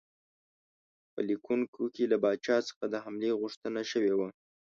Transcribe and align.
په 1.13 1.19
لیکونو 1.27 1.65
کې 1.93 2.03
له 2.11 2.17
پاچا 2.23 2.57
څخه 2.69 2.83
د 2.87 2.95
حملې 3.03 3.31
غوښتنه 3.41 3.81
شوې 3.91 4.13
وه. 4.19 4.29